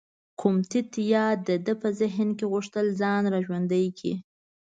کوم 0.39 0.55
تت 0.69 0.91
یاد 1.13 1.37
د 1.47 1.49
ده 1.65 1.73
په 1.81 1.89
ذهن 1.99 2.29
کې 2.37 2.45
غوښتل 2.53 2.85
ځان 3.01 3.23
را 3.33 3.39
ژوندی 3.45 3.85
کړي. 3.97 4.13